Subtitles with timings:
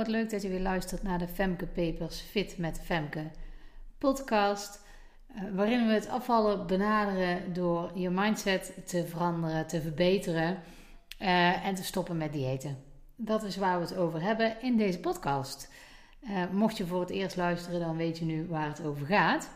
[0.00, 3.30] Wat leuk dat je weer luistert naar de Femke Papers Fit met Femke
[3.98, 4.84] podcast.
[5.36, 10.62] Uh, waarin we het afvallen benaderen door je mindset te veranderen, te verbeteren
[11.22, 12.78] uh, en te stoppen met diëten.
[13.16, 15.70] Dat is waar we het over hebben in deze podcast.
[16.22, 19.50] Uh, mocht je voor het eerst luisteren, dan weet je nu waar het over gaat.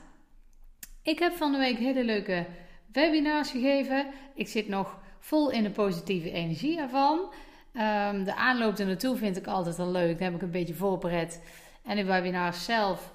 [1.02, 2.46] Ik heb van de week hele leuke
[2.92, 4.06] webinars gegeven.
[4.34, 7.32] Ik zit nog vol in de positieve energie ervan.
[7.74, 10.18] Um, de aanloop er naartoe vind ik altijd al leuk.
[10.18, 11.42] Daar heb ik een beetje voorbereid.
[11.82, 13.12] En de webinars zelf,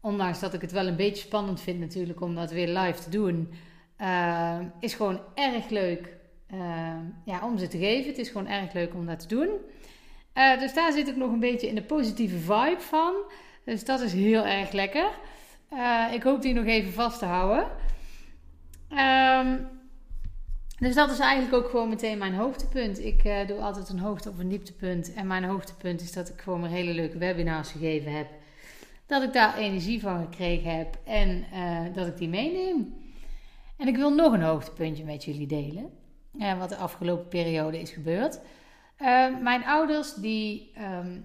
[0.00, 3.10] ondanks dat ik het wel een beetje spannend vind natuurlijk om dat weer live te
[3.10, 3.52] doen,
[4.00, 6.16] uh, is gewoon erg leuk
[6.54, 6.60] uh,
[7.24, 8.08] ja, om ze te geven.
[8.08, 9.48] Het is gewoon erg leuk om dat te doen.
[10.34, 13.14] Uh, dus daar zit ik nog een beetje in de positieve vibe van.
[13.64, 15.10] Dus dat is heel erg lekker.
[16.12, 17.70] ik hoop die nog even vast te houden.
[18.90, 19.68] Um,
[20.82, 23.04] dus dat is eigenlijk ook gewoon meteen mijn hoogtepunt.
[23.04, 25.14] Ik uh, doe altijd een hoogte- of een dieptepunt.
[25.14, 28.26] En mijn hoogtepunt is dat ik gewoon weer hele leuke webinars gegeven heb.
[29.06, 32.94] Dat ik daar energie van gekregen heb en uh, dat ik die meeneem.
[33.76, 35.90] En ik wil nog een hoogtepuntje met jullie delen.
[36.38, 38.40] Uh, wat de afgelopen periode is gebeurd.
[39.42, 41.24] mijn ouders die um,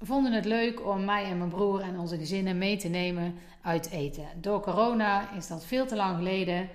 [0.00, 3.90] vonden het leuk om mij en mijn broer en onze gezinnen mee te nemen uit
[3.90, 4.26] eten.
[4.40, 6.68] Door corona is dat veel te lang geleden.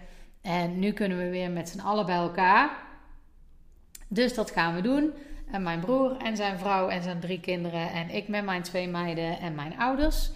[0.44, 2.77] En nu kunnen we weer met z'n allen bij elkaar.
[4.08, 5.13] Dus dat gaan we doen.
[5.52, 7.91] En mijn broer en zijn vrouw en zijn drie kinderen.
[7.91, 10.31] En ik met mijn twee meiden en mijn ouders.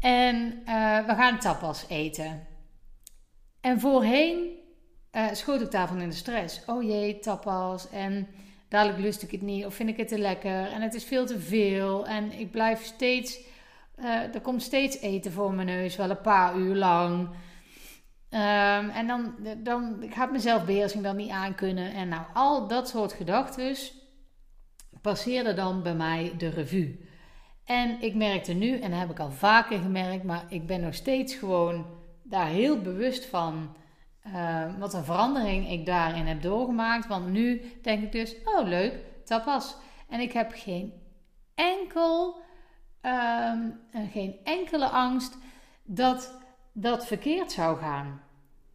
[0.00, 2.46] En uh, we gaan tapas eten.
[3.60, 4.48] En voorheen
[5.12, 6.64] uh, schoot ik daarvan in de stress.
[6.66, 7.90] Oh jee, tapas.
[7.90, 8.28] En
[8.68, 9.66] dadelijk lust ik het niet.
[9.66, 10.72] Of vind ik het te lekker.
[10.72, 12.06] En het is veel te veel.
[12.06, 13.40] En ik blijf steeds...
[13.98, 15.96] Uh, er komt steeds eten voor mijn neus.
[15.96, 17.28] Wel een paar uur lang.
[18.30, 21.92] Um, en dan, dan gaat mijn zelfbeheersing dan niet aankunnen.
[21.92, 23.76] En nou, al dat soort gedachten
[25.02, 27.08] passeerde dan bij mij de revue.
[27.64, 30.94] En ik merkte nu, en dat heb ik al vaker gemerkt, maar ik ben nog
[30.94, 31.86] steeds gewoon
[32.22, 33.76] daar heel bewust van
[34.26, 37.06] uh, wat een verandering ik daarin heb doorgemaakt.
[37.06, 39.76] Want nu denk ik dus, oh leuk, tapas.
[40.08, 40.92] En ik heb geen
[41.54, 42.40] enkel,
[43.02, 43.80] um,
[44.12, 45.38] geen enkele angst
[45.84, 46.38] dat
[46.72, 48.22] dat verkeerd zou gaan.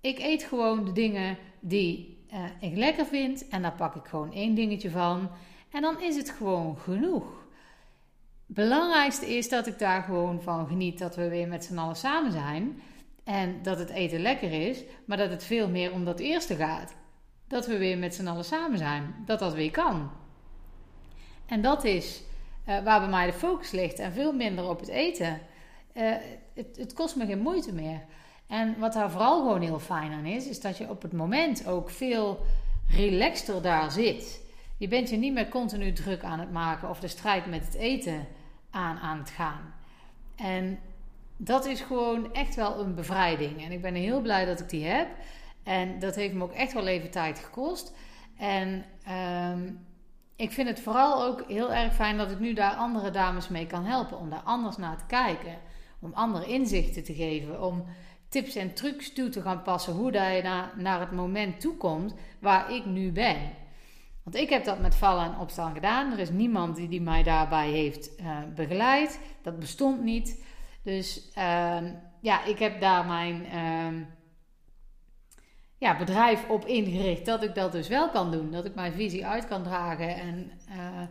[0.02, 4.34] Ik eet gewoon de dingen die uh, ik lekker vind en daar pak ik gewoon
[4.34, 5.30] één dingetje van.
[5.72, 7.26] En dan is het gewoon genoeg.
[8.46, 12.32] Belangrijkste is dat ik daar gewoon van geniet dat we weer met z'n allen samen
[12.32, 12.82] zijn.
[13.24, 16.96] En dat het eten lekker is, maar dat het veel meer om dat eerste gaat.
[17.48, 19.16] Dat we weer met z'n allen samen zijn.
[19.26, 20.12] Dat dat weer kan.
[21.46, 22.24] En dat is
[22.68, 25.40] uh, waar bij mij de focus ligt en veel minder op het eten.
[25.98, 26.16] Uh,
[26.54, 28.02] het, kost me geen moeite meer.
[28.48, 31.68] En wat daar vooral gewoon heel fijn aan is, is dat je op het moment
[31.68, 32.46] ook veel
[32.88, 34.42] relaxter daar zit.
[34.78, 37.74] Je bent je niet meer continu druk aan het maken of de strijd met het
[37.74, 38.28] eten
[38.70, 39.74] aan, aan het gaan.
[40.36, 40.80] En
[41.38, 43.64] dat is gewoon echt wel een bevrijding.
[43.64, 45.08] En ik ben heel blij dat ik die heb.
[45.64, 47.94] En dat heeft me ook echt wel even tijd gekost.
[48.38, 48.86] En
[49.52, 49.86] um,
[50.36, 53.68] ik vind het vooral ook heel erg fijn dat ik nu daar andere dames mee
[53.68, 54.20] kan helpen.
[54.20, 55.58] Om daar anders naar te kijken.
[56.06, 57.64] Om andere inzichten te geven.
[57.64, 57.86] Om
[58.30, 59.94] tips en trucs toe te gaan passen.
[59.94, 63.38] Hoe dat je naar, naar het moment toe komt waar ik nu ben.
[64.24, 66.12] Want ik heb dat met vallen en opstaan gedaan.
[66.12, 69.20] Er is niemand die, mij daarbij heeft uh, begeleid.
[69.42, 70.44] Dat bestond niet.
[70.84, 71.78] Dus uh,
[72.22, 74.06] ja, ik heb daar mijn uh,
[75.78, 77.26] ja, bedrijf op ingericht.
[77.26, 78.52] Dat ik dat dus wel kan doen.
[78.52, 80.16] Dat ik mijn visie uit kan dragen.
[80.16, 81.02] En uh,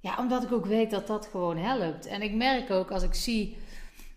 [0.00, 2.06] ja, omdat ik ook weet dat dat gewoon helpt.
[2.06, 3.56] En ik merk ook als ik zie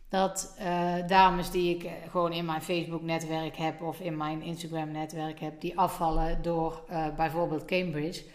[0.10, 5.40] dat uh, dames die ik eh, gewoon in mijn Facebook-netwerk heb of in mijn Instagram-netwerk
[5.40, 8.26] heb, die afvallen door uh, bijvoorbeeld Cambridge,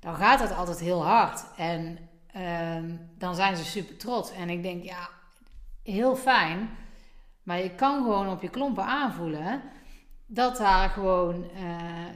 [0.00, 1.44] dan gaat het altijd heel hard.
[1.56, 1.98] En
[2.36, 4.32] uh, dan zijn ze super trots.
[4.32, 5.08] En ik denk, ja,
[5.82, 6.70] heel fijn.
[7.42, 9.62] Maar je kan gewoon op je klompen aanvoelen
[10.26, 11.44] dat daar gewoon,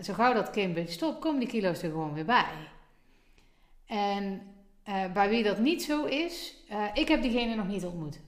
[0.03, 2.45] zo gauw dat Cambridge stopt, komen die kilo's er gewoon weer bij.
[3.87, 4.43] En
[5.13, 6.55] bij wie dat niet zo is,
[6.95, 8.21] ik heb diegene nog niet ontmoet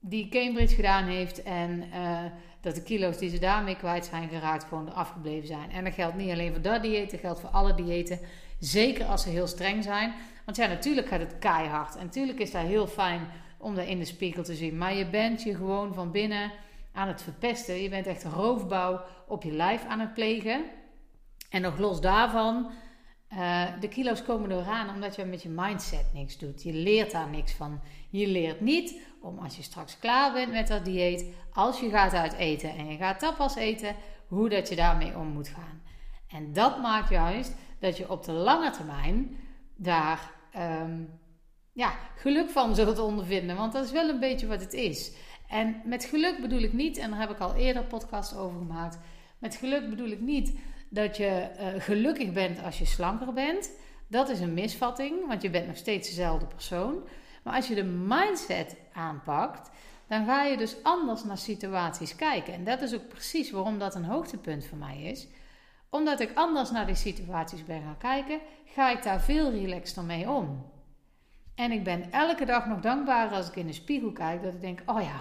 [0.00, 2.18] die Cambridge gedaan heeft en uh,
[2.60, 5.70] dat de kilo's die ze daarmee kwijt zijn geraakt gewoon afgebleven zijn.
[5.70, 8.18] En dat geldt niet alleen voor dat dieet, dat geldt voor alle diëten.
[8.58, 10.14] Zeker als ze heel streng zijn.
[10.44, 11.96] Want ja, natuurlijk gaat het keihard.
[11.96, 14.78] En natuurlijk is dat heel fijn om dat in de spiegel te zien.
[14.78, 16.52] Maar je bent je gewoon van binnen
[16.92, 17.82] aan het verpesten.
[17.82, 20.64] Je bent echt roofbouw op je lijf aan het plegen.
[21.50, 22.70] En nog los daarvan,
[23.32, 26.62] uh, de kilo's komen eraan omdat je met je mindset niks doet.
[26.62, 27.80] Je leert daar niks van.
[28.10, 32.12] Je leert niet om als je straks klaar bent met dat dieet, als je gaat
[32.12, 33.96] uit eten en je gaat tapas eten,
[34.28, 35.82] hoe dat je daarmee om moet gaan.
[36.28, 39.36] En dat maakt juist dat je op de lange termijn
[39.76, 41.20] daar um,
[41.72, 43.56] ja, geluk van zult ondervinden.
[43.56, 45.12] Want dat is wel een beetje wat het is.
[45.48, 48.98] En met geluk bedoel ik niet, en daar heb ik al eerder podcast over gemaakt.
[49.38, 50.58] Met geluk bedoel ik niet
[50.90, 53.70] dat je uh, gelukkig bent als je slanker bent.
[54.06, 57.02] Dat is een misvatting, want je bent nog steeds dezelfde persoon.
[57.42, 59.70] Maar als je de mindset aanpakt,
[60.06, 62.54] dan ga je dus anders naar situaties kijken.
[62.54, 65.28] En dat is ook precies waarom dat een hoogtepunt voor mij is.
[65.90, 70.30] Omdat ik anders naar die situaties ben gaan kijken, ga ik daar veel relaxter mee
[70.30, 70.66] om.
[71.54, 74.60] En ik ben elke dag nog dankbaar als ik in de spiegel kijk, dat ik
[74.60, 75.20] denk: oh ja,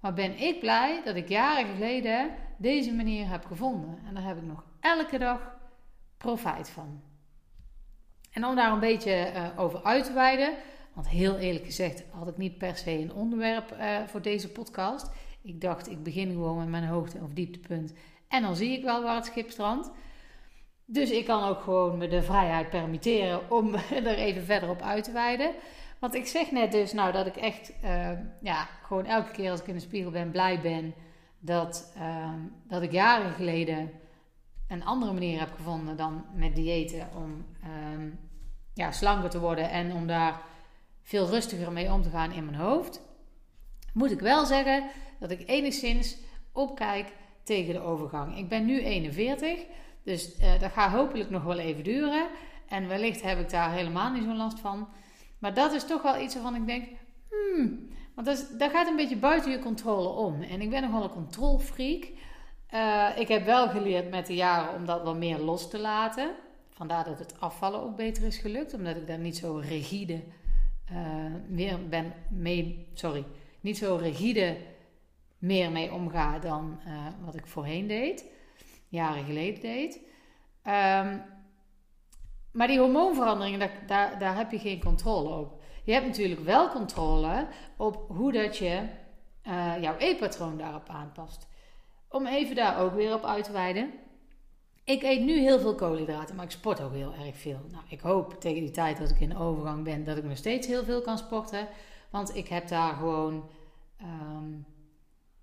[0.00, 3.98] maar ben ik blij dat ik jaren geleden deze manier heb gevonden.
[4.06, 5.56] En daar heb ik nog elke dag
[6.16, 7.02] profijt van.
[8.30, 10.54] En om daar een beetje uh, over uit te wijden,
[10.92, 15.10] want heel eerlijk gezegd had ik niet per se een onderwerp uh, voor deze podcast.
[15.42, 17.94] Ik dacht, ik begin gewoon met mijn hoogte- of dieptepunt.
[18.28, 19.90] En dan zie ik wel waar het schip strandt.
[20.84, 23.74] Dus ik kan ook gewoon me de vrijheid permitteren om
[24.04, 25.52] er even verder op uit te wijden.
[25.98, 29.60] Want ik zeg net dus nou dat ik echt uh, ja, gewoon elke keer als
[29.60, 30.94] ik in de spiegel ben blij ben
[31.38, 32.32] dat, uh,
[32.68, 33.90] dat ik jaren geleden
[34.72, 38.12] een andere manier heb gevonden dan met diëten om uh,
[38.74, 40.40] ja, slanker te worden en om daar
[41.02, 43.02] veel rustiger mee om te gaan in mijn hoofd.
[43.92, 44.84] Moet ik wel zeggen
[45.18, 46.16] dat ik enigszins
[46.52, 48.38] opkijk tegen de overgang.
[48.38, 49.64] Ik ben nu 41,
[50.04, 52.26] dus uh, dat gaat hopelijk nog wel even duren.
[52.68, 54.88] En wellicht heb ik daar helemaal niet zo'n last van.
[55.38, 56.88] Maar dat is toch wel iets waarvan ik denk,
[57.30, 60.42] hmm, want dat, dat gaat een beetje buiten je controle om.
[60.42, 62.08] En ik ben nogal een controlfreak.
[62.74, 66.34] Uh, ik heb wel geleerd met de jaren om dat wat meer los te laten.
[66.70, 70.22] Vandaar dat het afvallen ook beter is gelukt, omdat ik daar niet zo rigide
[70.92, 70.98] uh,
[71.48, 73.24] meer ben mee, sorry,
[73.60, 74.56] niet zo rigide
[75.38, 78.24] meer mee omga dan uh, wat ik voorheen deed,
[78.88, 79.94] jaren geleden deed.
[80.66, 81.22] Um,
[82.52, 85.62] maar die hormoonveranderingen, daar, daar, daar heb je geen controle op.
[85.84, 87.46] Je hebt natuurlijk wel controle
[87.76, 88.82] op hoe dat je
[89.46, 91.50] uh, jouw eetpatroon daarop aanpast.
[92.12, 93.90] Om even daar ook weer op uit te wijden.
[94.84, 97.60] Ik eet nu heel veel koolhydraten, maar ik sport ook heel erg veel.
[97.70, 100.36] Nou, ik hoop tegen die tijd dat ik in de overgang ben, dat ik nog
[100.36, 101.68] steeds heel veel kan sporten.
[102.10, 103.48] Want ik heb daar gewoon
[104.02, 104.66] um,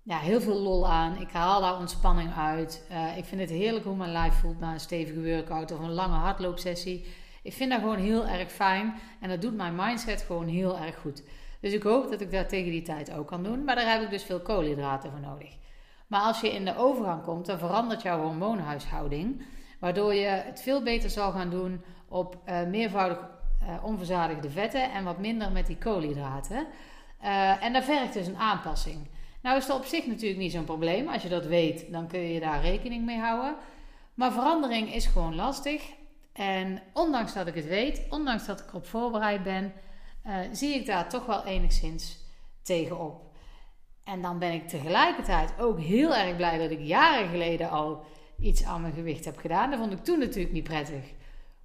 [0.02, 1.20] ja, heel veel lol aan.
[1.20, 2.86] Ik haal daar ontspanning uit.
[2.90, 5.92] Uh, ik vind het heerlijk hoe mijn lijf voelt na een stevige workout of een
[5.92, 7.06] lange hardloopsessie.
[7.42, 8.94] Ik vind dat gewoon heel erg fijn.
[9.20, 11.22] En dat doet mijn mindset gewoon heel erg goed.
[11.60, 13.64] Dus ik hoop dat ik dat tegen die tijd ook kan doen.
[13.64, 15.58] Maar daar heb ik dus veel koolhydraten voor nodig.
[16.10, 19.42] Maar als je in de overgang komt, dan verandert jouw hormoonhuishouding.
[19.80, 25.04] Waardoor je het veel beter zal gaan doen op uh, meervoudig uh, onverzadigde vetten en
[25.04, 26.66] wat minder met die koolhydraten.
[27.22, 29.08] Uh, en daar vergt dus een aanpassing.
[29.42, 31.08] Nou is dat op zich natuurlijk niet zo'n probleem.
[31.08, 33.54] Als je dat weet, dan kun je daar rekening mee houden.
[34.14, 35.82] Maar verandering is gewoon lastig.
[36.32, 39.72] En ondanks dat ik het weet, ondanks dat ik erop voorbereid ben,
[40.52, 42.18] zie ik daar toch wel enigszins
[42.62, 43.29] tegenop.
[44.10, 48.04] En dan ben ik tegelijkertijd ook heel erg blij dat ik jaren geleden al
[48.38, 49.70] iets aan mijn gewicht heb gedaan.
[49.70, 51.12] Dat vond ik toen natuurlijk niet prettig.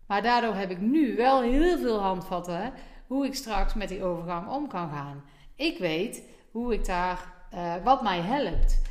[0.07, 2.73] Maar daardoor heb ik nu wel heel veel handvatten
[3.07, 5.23] hoe ik straks met die overgang om kan gaan.
[5.55, 8.81] Ik weet hoe ik daar uh, wat mij helpt.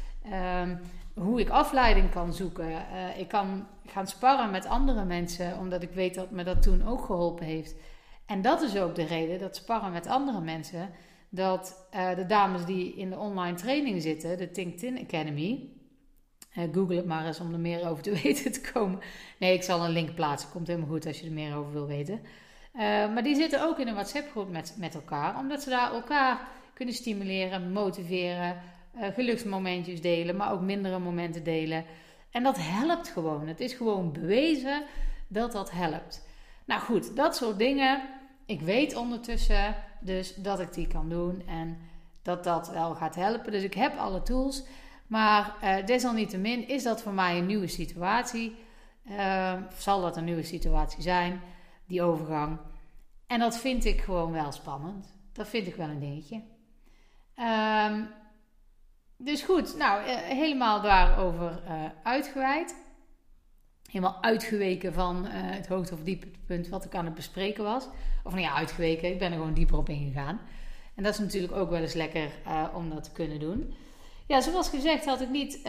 [0.63, 0.81] Um,
[1.15, 2.71] hoe ik afleiding kan zoeken.
[2.71, 6.87] Uh, ik kan gaan sparren met andere mensen, omdat ik weet dat me dat toen
[6.87, 7.75] ook geholpen heeft.
[8.27, 10.91] En dat is ook de reden dat sparren met andere mensen,
[11.35, 15.69] dat uh, de dames die in de online training zitten, de Think Tin Academy,
[16.59, 19.01] uh, Google het maar eens om er meer over te weten te komen.
[19.39, 21.87] Nee, ik zal een link plaatsen, komt helemaal goed als je er meer over wil
[21.87, 22.21] weten.
[23.15, 26.49] maar die zitten ook in een WhatsApp groep met, met elkaar, omdat ze daar elkaar
[26.75, 28.61] kunnen stimuleren, motiveren,
[28.97, 31.85] geluksmomentjes delen, maar ook mindere momenten delen.
[32.31, 33.49] En dat helpt gewoon.
[33.49, 34.83] Het is gewoon bewezen
[35.29, 36.29] dat dat helpt.
[36.65, 38.03] Nou goed, dat soort dingen.
[38.47, 41.79] Ik weet ondertussen dus dat ik die kan doen en
[42.23, 43.53] dat dat wel gaat helpen.
[43.53, 44.65] Dus ik heb alle tools.
[45.07, 48.57] Maar uh, desalniettemin is dat voor mij een nieuwe situatie.
[49.11, 51.41] Uh, zal dat een nieuwe situatie zijn,
[51.87, 52.59] die overgang.
[53.27, 55.17] En dat vind ik gewoon wel spannend.
[55.33, 56.43] Dat vind ik wel een dingetje.
[57.37, 58.09] Um,
[59.17, 62.84] dus goed, nou, eh, helemaal daarover uh, uitgeweid.
[63.95, 67.89] Helemaal uitgeweken van uh, het hoogte- of dieptepunt wat ik aan het bespreken was.
[68.25, 70.41] Of nou ja, uitgeweken, ik ben er gewoon dieper op ingegaan.
[70.95, 73.75] En dat is natuurlijk ook wel eens lekker uh, om dat te kunnen doen.
[74.27, 75.63] Ja, zoals gezegd had ik niet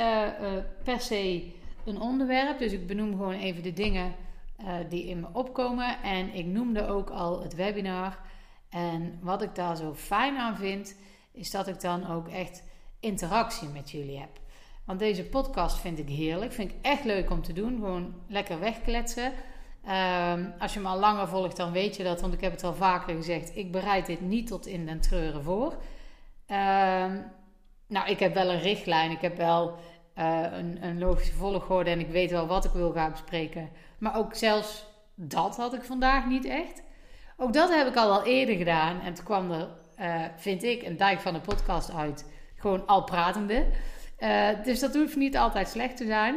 [0.83, 1.51] per se
[1.85, 2.59] een onderwerp.
[2.59, 4.13] Dus ik benoem gewoon even de dingen
[4.89, 6.01] die in me opkomen.
[6.03, 8.17] En ik noemde ook al het webinar.
[8.69, 10.95] En wat ik daar zo fijn aan vind
[11.31, 12.63] is dat ik dan ook echt
[12.99, 14.39] interactie met jullie heb.
[14.85, 16.51] Want deze podcast vind ik heerlijk.
[16.53, 17.75] Vind ik echt leuk om te doen.
[17.75, 19.33] Gewoon lekker wegkletsen.
[19.85, 22.63] Ehm, als je me al langer volgt, dan weet je dat, want ik heb het
[22.63, 23.55] al vaker gezegd.
[23.55, 25.75] Ik bereid dit niet tot in den treuren voor.
[26.45, 27.17] Ehm,
[27.87, 29.75] nou, ik heb wel een richtlijn, ik heb wel
[30.17, 33.69] uh, een, een logische volgorde en ik weet wel wat ik wil gaan bespreken.
[33.97, 36.83] Maar ook zelfs dat had ik vandaag niet echt.
[37.37, 39.01] Ook dat heb ik al wel eerder gedaan.
[39.01, 39.67] En toen kwam er,
[39.99, 42.31] uh, vind ik, een dijk van de podcast uit.
[42.55, 43.65] Gewoon al pratende.
[44.25, 46.35] Uh, dus dat hoeft niet altijd slecht te zijn.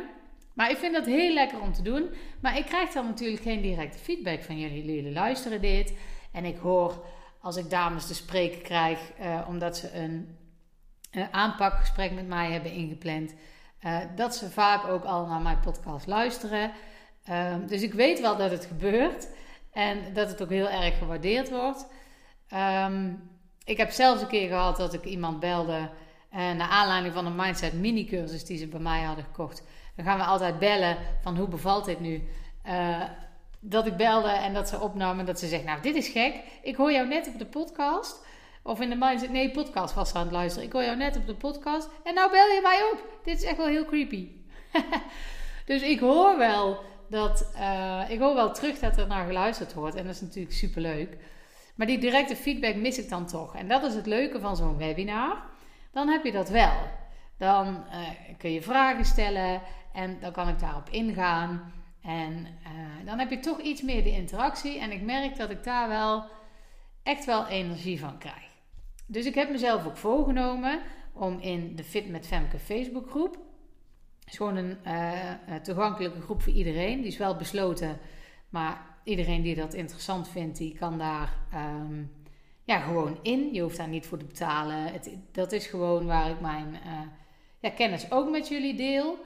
[0.55, 2.11] Maar ik vind dat heel lekker om te doen.
[2.41, 4.95] Maar ik krijg dan natuurlijk geen directe feedback van jullie.
[4.95, 5.95] Jullie luisteren dit.
[6.33, 7.05] En ik hoor
[7.41, 10.37] als ik dames te spreken krijg, uh, omdat ze een,
[11.11, 13.35] een, aanpakgesprek met mij hebben ingepland,
[14.17, 16.73] dat ze vaak ook al naar mijn podcast luisteren.
[17.31, 19.29] Uh, dus ik weet wel dat het gebeurt
[19.73, 21.87] en dat het ook heel erg gewaardeerd wordt.
[22.55, 23.31] Um,
[23.65, 25.91] ik heb zelfs een keer gehad dat ik iemand belde
[26.33, 29.63] uh, naar aanleiding van een mindset mini cursus die ze bij mij hadden gekocht.
[29.97, 32.23] Dan gaan we altijd bellen van hoe bevalt dit nu?
[32.67, 33.03] Uh,
[33.61, 36.35] dat ik belde en dat ze opnamen dat ze zegt, nou dit is gek.
[36.63, 38.27] Ik hoor jou net op de podcast.
[38.63, 40.67] Of in de mindset, nee podcast was aan het luisteren.
[40.67, 43.21] Ik hoor jou net op de podcast en nou bel je mij op.
[43.25, 44.29] Dit is echt wel heel creepy.
[45.67, 49.97] dus ik hoor wel dat, uh, ik hoor wel terug dat er naar geluisterd wordt.
[49.97, 51.17] En dat is natuurlijk super leuk.
[51.75, 53.57] Maar die directe feedback mis ik dan toch.
[53.57, 55.43] En dat is het leuke van zo'n webinar.
[55.91, 56.77] Dan heb je dat wel.
[57.37, 59.61] Dan uh, kun je vragen stellen
[59.93, 61.73] en dan kan ik daarop ingaan.
[62.03, 64.79] En uh, dan heb je toch iets meer de interactie.
[64.79, 66.25] En ik merk dat ik daar wel
[67.03, 68.49] echt wel energie van krijg.
[69.07, 70.81] Dus ik heb mezelf ook voorgenomen
[71.13, 73.39] om in de Fit met Femke Facebookgroep.
[74.25, 76.97] Is gewoon een uh, toegankelijke groep voor iedereen.
[76.97, 77.99] Die is wel besloten.
[78.49, 82.13] Maar iedereen die dat interessant vindt, die kan daar um,
[82.69, 83.53] ja, gewoon in.
[83.53, 84.93] Je hoeft daar niet voor te betalen.
[84.93, 87.01] Het, dat is gewoon waar ik mijn uh,
[87.59, 89.19] ja, kennis ook met jullie deel.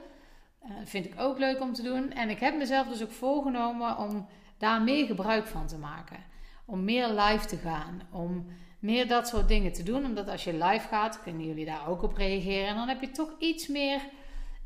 [0.65, 2.11] Uh, vind ik ook leuk om te doen.
[2.11, 6.17] En ik heb mezelf dus ook voorgenomen om daar meer gebruik van te maken.
[6.65, 8.01] Om meer live te gaan.
[8.11, 8.45] Om
[8.79, 10.05] meer dat soort dingen te doen.
[10.05, 12.67] Omdat als je live gaat, kunnen jullie daar ook op reageren.
[12.67, 14.01] En dan heb je toch iets meer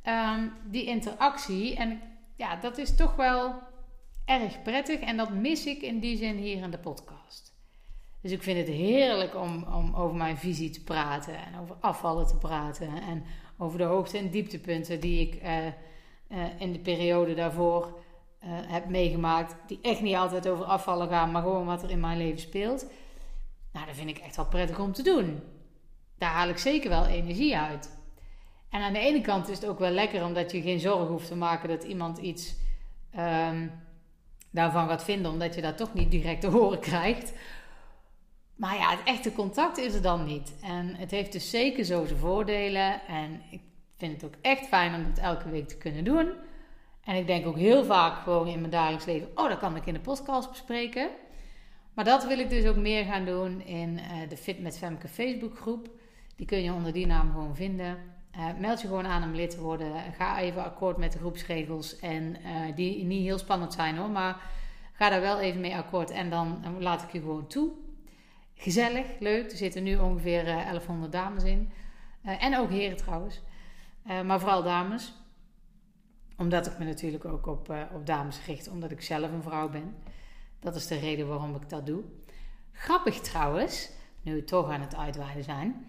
[0.03, 1.75] um, die interactie.
[1.75, 2.01] En
[2.35, 3.55] ja, dat is toch wel
[4.25, 4.99] erg prettig.
[4.99, 7.56] En dat mis ik in die zin hier in de podcast.
[8.27, 11.35] Dus ik vind het heerlijk om, om over mijn visie te praten.
[11.35, 13.01] En over afvallen te praten.
[13.01, 13.23] En
[13.57, 15.71] over de hoogte- en dieptepunten die ik uh, uh,
[16.57, 17.99] in de periode daarvoor
[18.43, 19.55] uh, heb meegemaakt.
[19.67, 22.85] Die echt niet altijd over afvallen gaan, maar gewoon wat er in mijn leven speelt.
[23.73, 25.39] Nou, dat vind ik echt wel prettig om te doen.
[26.17, 27.97] Daar haal ik zeker wel energie uit.
[28.69, 31.27] En aan de ene kant is het ook wel lekker omdat je geen zorgen hoeft
[31.27, 32.55] te maken dat iemand iets
[33.19, 33.71] um,
[34.51, 37.33] daarvan gaat vinden, omdat je dat toch niet direct te horen krijgt.
[38.57, 40.53] Maar ja, het echte contact is er dan niet.
[40.61, 43.01] En het heeft dus zeker zo zijn voordelen.
[43.07, 43.61] En ik
[43.97, 46.31] vind het ook echt fijn om het elke week te kunnen doen.
[47.03, 49.85] En ik denk ook heel vaak gewoon in mijn dagelijks leven: oh, dat kan ik
[49.85, 51.09] in de podcast bespreken.
[51.93, 55.07] Maar dat wil ik dus ook meer gaan doen in uh, de Fit met Femke
[55.07, 55.89] Facebookgroep.
[56.35, 57.97] Die kun je onder die naam gewoon vinden.
[58.37, 59.93] Uh, meld je gewoon aan om lid te worden.
[60.17, 61.99] Ga even akkoord met de groepsregels.
[61.99, 64.09] En uh, die niet heel spannend zijn hoor.
[64.09, 64.41] Maar
[64.93, 66.11] ga daar wel even mee akkoord.
[66.11, 67.71] En dan laat ik je gewoon toe.
[68.57, 69.51] Gezellig, leuk.
[69.51, 71.71] Er zitten nu ongeveer 1100 dames in.
[72.23, 73.41] en ook heren trouwens.
[74.03, 75.13] maar vooral dames.
[76.37, 78.69] Omdat ik me natuurlijk ook op, op dames richt.
[78.69, 79.95] Omdat ik zelf een vrouw ben.
[80.59, 82.03] Dat is de reden waarom ik dat doe.
[82.71, 83.89] Grappig trouwens,
[84.21, 85.85] nu we toch aan het uitweiden zijn.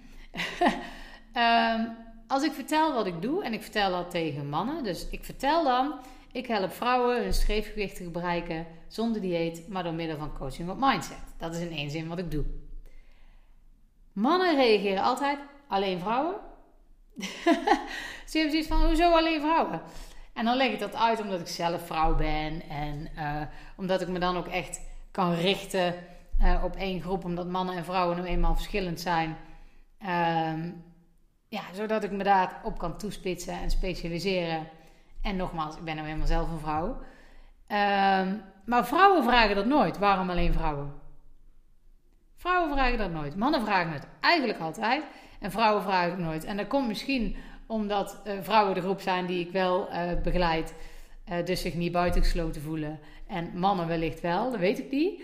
[1.35, 1.97] um,
[2.27, 5.65] als ik vertel wat ik doe, en ik vertel dat tegen mannen, dus ik vertel
[5.65, 5.95] dan,
[6.39, 10.77] ik help vrouwen hun streefgewicht te bereiken zonder dieet, maar door middel van coaching op
[10.81, 11.35] mindset.
[11.39, 12.45] Dat is in één zin wat ik doe.
[14.13, 16.37] Mannen reageren altijd, alleen vrouwen?
[18.29, 19.81] Ze hebben zoiets van, hoezo alleen vrouwen?
[20.33, 23.43] En dan leg ik dat uit omdat ik zelf vrouw ben en uh,
[23.77, 24.81] omdat ik me dan ook echt
[25.11, 25.95] kan richten
[26.43, 29.37] uh, op één groep, omdat mannen en vrouwen nu eenmaal verschillend zijn.
[30.03, 30.65] Uh,
[31.49, 34.69] ja, zodat ik me daarop kan toespitsen en specialiseren.
[35.29, 36.97] En nogmaals, ik ben nou helemaal zelf een vrouw.
[37.67, 39.99] Ehm, maar vrouwen vragen dat nooit.
[39.99, 40.93] Waarom alleen vrouwen?
[42.37, 43.37] Vrouwen vragen dat nooit.
[43.37, 45.03] Mannen vragen het eigenlijk altijd.
[45.41, 46.45] En vrouwen vragen het nooit.
[46.45, 50.75] En dat komt misschien omdat uh, vrouwen de groep zijn die ik wel uh, begeleid.
[51.29, 52.99] Uh, dus zich niet buitengesloten voelen.
[53.27, 55.23] En mannen wellicht wel, dat weet ik niet.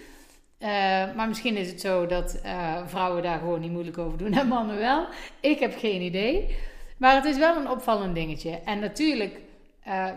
[1.16, 2.40] maar misschien is het zo dat
[2.87, 5.06] vrouwen daar gewoon niet moeilijk over doen en mannen wel.
[5.40, 6.56] Ik heb geen idee.
[6.99, 8.50] Maar het is wel een opvallend dingetje.
[8.50, 9.40] En natuurlijk,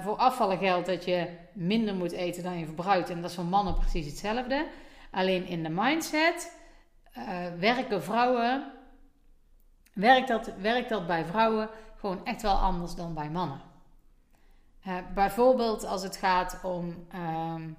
[0.02, 3.10] voor afvallen geldt dat je minder moet eten dan je verbruikt.
[3.10, 4.68] En dat is voor mannen precies hetzelfde.
[5.12, 6.58] Alleen in de mindset
[7.60, 8.72] werken vrouwen.
[9.94, 11.70] Werkt dat, werkt dat bij vrouwen
[12.00, 13.62] gewoon echt wel anders dan bij mannen.
[14.88, 17.78] Uh, bijvoorbeeld als het gaat om, um,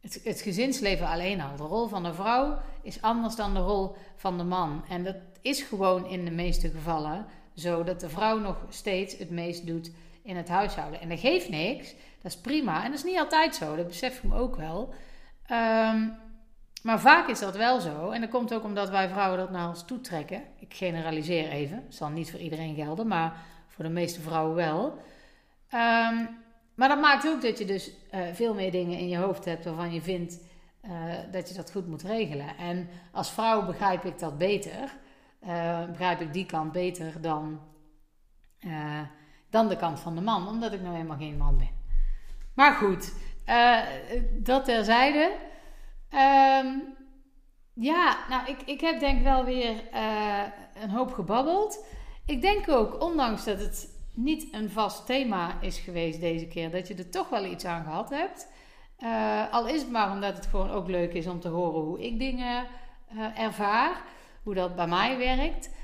[0.00, 1.56] het, het gezinsleven alleen al.
[1.56, 4.84] De rol van de vrouw is anders dan de rol van de man.
[4.88, 9.30] En dat is gewoon in de meeste gevallen zo dat de vrouw nog steeds het
[9.30, 9.90] meest doet
[10.28, 11.00] in het huishouden.
[11.00, 12.84] En dat geeft niks, dat is prima.
[12.84, 14.94] En dat is niet altijd zo, dat besef ik me ook wel.
[15.46, 16.08] Ehm,
[16.82, 18.10] maar vaak is dat wel zo.
[18.10, 20.42] En dat komt ook omdat wij vrouwen dat naar ons toe trekken.
[20.58, 21.76] Ik generaliseer even.
[21.76, 24.98] Het zal niet voor iedereen gelden, maar voor de meeste vrouwen wel.
[25.68, 26.24] Ehm,
[26.74, 29.64] maar dat maakt ook dat je dus uh, veel meer dingen in je hoofd hebt
[29.64, 30.38] waarvan je vindt
[30.84, 30.92] uh,
[31.30, 32.56] dat je dat goed moet regelen.
[32.56, 34.96] En als vrouw begrijp ik dat beter.
[35.46, 37.60] Uh, begrijp ik die kant beter dan,
[39.50, 41.70] dan de kant van de man, omdat ik nou helemaal geen man ben.
[42.54, 43.14] Maar goed,
[44.32, 45.32] dat terzijde.
[46.10, 46.96] Um,
[47.74, 49.82] ja, nou, ik, ik heb denk wel weer
[50.82, 51.84] een hoop gebabbeld.
[52.26, 56.88] Ik denk ook, ondanks dat het niet een vast thema is geweest deze keer, dat
[56.88, 58.48] je er toch wel iets aan gehad hebt.
[58.98, 62.00] Uh, al is het maar omdat het gewoon ook leuk is om te horen hoe
[62.00, 62.66] ik dingen
[63.34, 64.02] ervaar,
[64.42, 65.76] hoe dat bij mij werkt.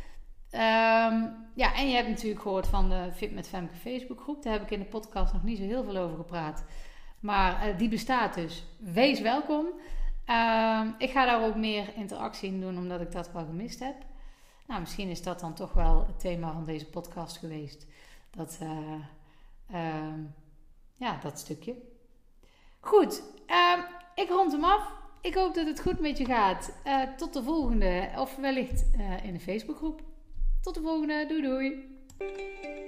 [0.54, 4.42] Um, ja, en je hebt natuurlijk gehoord van de Fit met Femke Facebookgroep.
[4.42, 6.64] Daar heb ik in de podcast nog niet zo heel veel over gepraat.
[7.20, 8.64] Maar uh, die bestaat dus.
[8.78, 9.66] Wees welkom.
[10.24, 13.94] Ehm, ik ga daar ook meer interactie in doen, omdat ik dat wel gemist heb.
[14.66, 17.86] Nou, misschien is dat dan toch wel het thema van deze podcast geweest.
[18.30, 18.58] Dat,
[19.72, 20.18] uh,
[20.94, 21.74] ja, dat stukje.
[22.80, 23.78] Goed, uh,
[24.14, 24.92] ik rond hem af.
[25.20, 26.72] Ik hoop dat het goed met je gaat.
[26.84, 28.86] Eh, tot de volgende, of wellicht
[29.22, 30.02] in de Facebookgroep.
[30.64, 32.83] Tot de volgende, doei doei.